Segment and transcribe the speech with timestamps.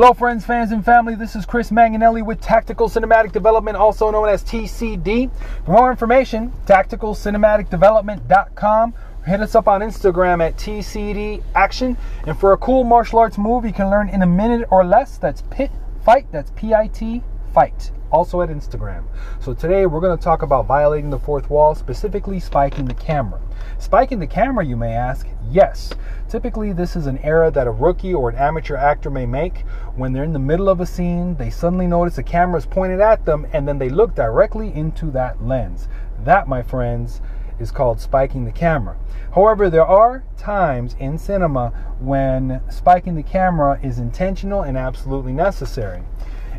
[0.00, 1.16] Hello, friends, fans, and family.
[1.16, 5.28] This is Chris Manganelli with Tactical Cinematic Development, also known as TCD.
[5.64, 8.94] For more information, tacticalcinematicdevelopment.com.
[9.26, 11.96] Hit us up on Instagram at TCD Action.
[12.28, 15.18] And for a cool martial arts move you can learn in a minute or less,
[15.18, 15.72] that's Pit
[16.04, 16.30] Fight.
[16.30, 19.04] That's P I T Fight also at Instagram.
[19.40, 23.40] So today we're going to talk about violating the fourth wall, specifically spiking the camera.
[23.78, 25.26] Spiking the camera, you may ask?
[25.50, 25.92] Yes.
[26.28, 29.60] Typically, this is an error that a rookie or an amateur actor may make
[29.96, 33.00] when they're in the middle of a scene, they suddenly notice the camera is pointed
[33.00, 35.88] at them, and then they look directly into that lens.
[36.24, 37.20] That, my friends,
[37.58, 38.96] is called spiking the camera.
[39.34, 46.02] However, there are times in cinema when spiking the camera is intentional and absolutely necessary.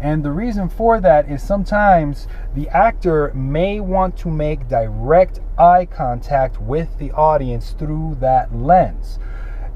[0.00, 5.86] And the reason for that is sometimes the actor may want to make direct eye
[5.86, 9.18] contact with the audience through that lens.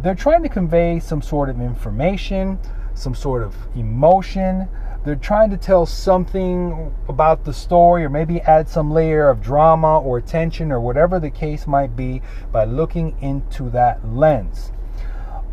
[0.03, 2.59] They're trying to convey some sort of information,
[2.95, 4.69] some sort of emotion.
[5.05, 10.01] They're trying to tell something about the story or maybe add some layer of drama
[10.01, 12.21] or tension or whatever the case might be
[12.53, 14.73] by looking into that lens.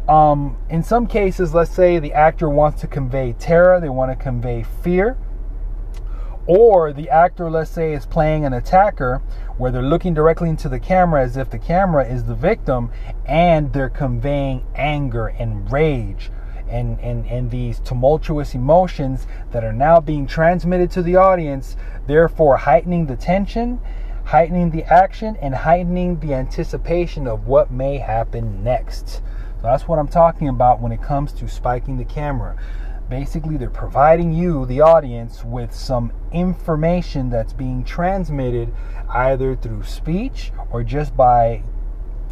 [0.08, 4.16] Um, in some cases, let's say the actor wants to convey terror, they want to
[4.16, 5.18] convey fear,
[6.46, 9.22] or the actor, let's say, is playing an attacker
[9.58, 12.90] where they're looking directly into the camera as if the camera is the victim
[13.26, 16.32] and they're conveying anger and rage
[16.70, 21.76] and, and, and these tumultuous emotions that are now being transmitted to the audience,
[22.08, 23.80] therefore heightening the tension,
[24.26, 29.22] heightening the action, and heightening the anticipation of what may happen next.
[29.58, 32.56] So that's what I'm talking about when it comes to spiking the camera.
[33.10, 38.74] Basically, they're providing you, the audience, with some information that's being transmitted
[39.10, 41.64] either through speech or just by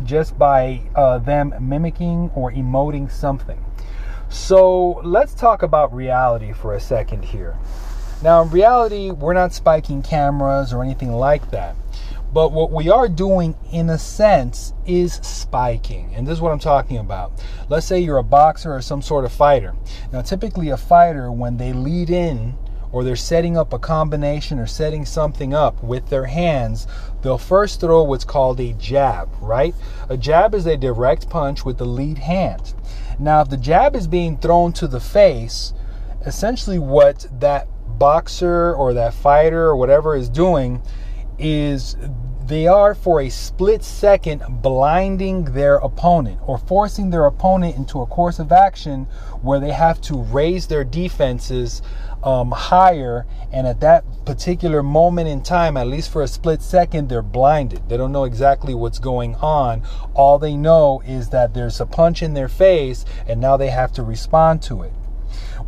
[0.04, 3.64] just by uh, them mimicking or emoting something.
[4.28, 7.56] So let's talk about reality for a second here.
[8.22, 11.76] Now, in reality, we're not spiking cameras or anything like that.
[12.36, 16.14] But what we are doing, in a sense, is spiking.
[16.14, 17.32] And this is what I'm talking about.
[17.70, 19.74] Let's say you're a boxer or some sort of fighter.
[20.12, 22.56] Now, typically, a fighter, when they lead in
[22.92, 26.88] or they're setting up a combination or setting something up with their hands,
[27.22, 29.74] they'll first throw what's called a jab, right?
[30.10, 32.74] A jab is a direct punch with the lead hand.
[33.18, 35.72] Now, if the jab is being thrown to the face,
[36.26, 40.82] essentially what that boxer or that fighter or whatever is doing
[41.38, 41.96] is
[42.46, 48.06] they are for a split second blinding their opponent or forcing their opponent into a
[48.06, 49.06] course of action
[49.42, 51.82] where they have to raise their defenses
[52.24, 53.26] um, higher.
[53.52, 57.90] And at that particular moment in time, at least for a split second, they're blinded.
[57.90, 59.82] They don't know exactly what's going on.
[60.14, 63.92] All they know is that there's a punch in their face and now they have
[63.94, 64.94] to respond to it.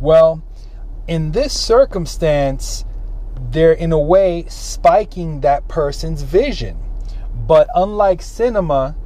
[0.00, 0.44] Well,
[1.08, 2.84] in this circumstance,
[3.50, 6.78] they're in a way spiking that person's vision.
[7.34, 8.96] But unlike cinema,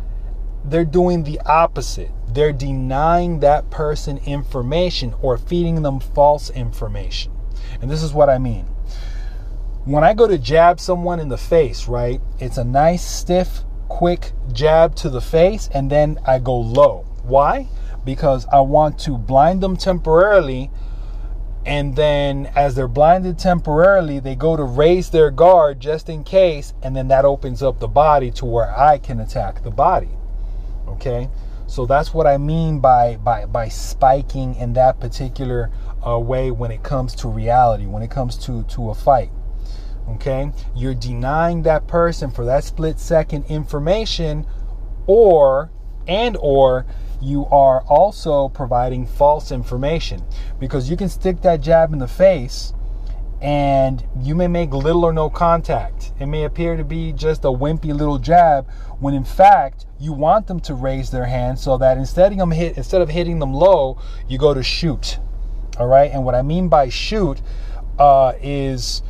[0.64, 2.10] they're doing the opposite.
[2.28, 7.32] They're denying that person information or feeding them false information.
[7.80, 8.66] And this is what I mean.
[9.84, 14.32] When I go to jab someone in the face, right, it's a nice, stiff, quick
[14.52, 17.04] jab to the face, and then I go low.
[17.24, 17.68] Why?
[18.04, 20.70] Because I want to blind them temporarily
[21.64, 26.74] and then as they're blinded temporarily they go to raise their guard just in case
[26.82, 30.10] and then that opens up the body to where i can attack the body
[30.88, 31.28] okay?
[31.66, 35.70] So that's what i mean by by by spiking in that particular
[36.06, 39.30] uh, way when it comes to reality when it comes to to a fight
[40.10, 40.52] okay?
[40.74, 44.46] You're denying that person for that split second information
[45.06, 45.70] or
[46.06, 46.86] and or
[47.22, 50.24] you are also providing false information
[50.58, 52.72] because you can stick that jab in the face
[53.40, 56.12] and you may make little or no contact.
[56.20, 58.68] It may appear to be just a wimpy little jab
[59.00, 62.52] when in fact you want them to raise their hand so that instead of them
[62.52, 65.18] hit instead of hitting them low, you go to shoot.
[65.78, 67.40] All right, and what I mean by shoot
[67.98, 69.02] uh, is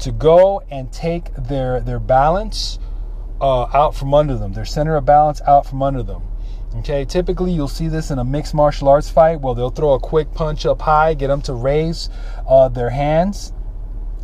[0.00, 2.78] to go and take their their balance
[3.40, 6.22] uh, out from under them, their center of balance out from under them.
[6.76, 9.98] Okay, typically you'll see this in a mixed martial arts fight where they'll throw a
[9.98, 12.10] quick punch up high, get them to raise
[12.46, 13.52] uh, their hands,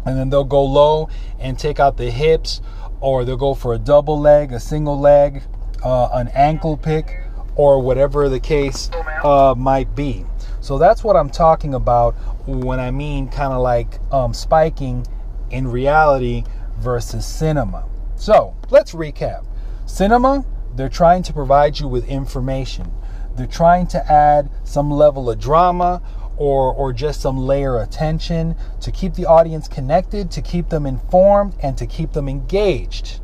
[0.04, 1.08] and then they'll go low
[1.40, 2.60] and take out the hips,
[3.00, 5.42] or they'll go for a double leg, a single leg,
[5.82, 7.22] uh, an ankle pick,
[7.56, 8.90] or whatever the case
[9.22, 10.24] uh, might be.
[10.60, 12.12] So that's what I'm talking about
[12.46, 15.06] when I mean kind of like um, spiking
[15.50, 16.44] in reality
[16.78, 17.84] versus cinema.
[18.16, 19.46] So let's recap.
[19.86, 20.44] Cinema
[20.74, 22.90] they're trying to provide you with information.
[23.36, 26.02] They're trying to add some level of drama
[26.36, 30.86] or or just some layer of tension to keep the audience connected, to keep them
[30.86, 33.20] informed and to keep them engaged.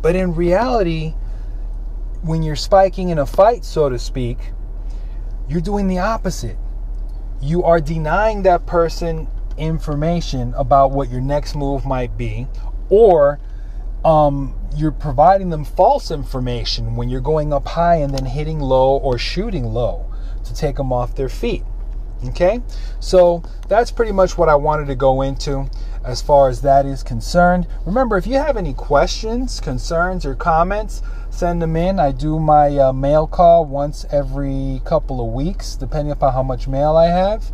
[0.00, 1.14] But in reality,
[2.22, 4.38] when you're spiking in a fight, so to speak,
[5.48, 6.56] you're doing the opposite.
[7.40, 12.46] You are denying that person information about what your next move might be,
[12.88, 13.40] or
[14.04, 18.96] um, you're providing them false information when you're going up high and then hitting low
[18.96, 20.06] or shooting low
[20.44, 21.62] to take them off their feet.
[22.26, 22.60] Okay,
[22.98, 25.68] so that's pretty much what I wanted to go into
[26.04, 27.68] as far as that is concerned.
[27.86, 31.00] Remember, if you have any questions, concerns, or comments,
[31.30, 32.00] send them in.
[32.00, 36.66] I do my uh, mail call once every couple of weeks, depending upon how much
[36.66, 37.52] mail I have.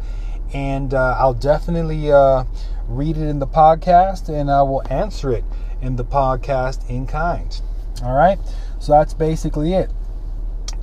[0.55, 2.44] And uh, I'll definitely uh,
[2.88, 5.44] read it in the podcast and I will answer it
[5.84, 7.60] in the podcast in kind.
[8.02, 8.38] All right,
[8.81, 9.90] so that's basically it.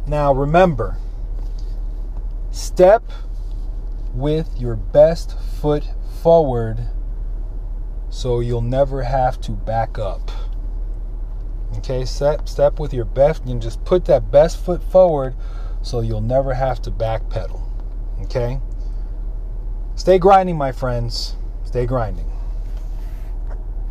[0.07, 0.98] Now, remember,
[2.51, 3.03] step
[4.13, 5.83] with your best foot
[6.21, 6.88] forward
[8.09, 10.31] so you'll never have to back up.
[11.77, 15.36] Okay, step step with your best and just put that best foot forward
[15.81, 17.62] so you'll never have to backpedal.
[18.24, 18.59] Okay?
[19.95, 21.36] Stay grinding, my friends.
[21.63, 22.31] Stay grinding.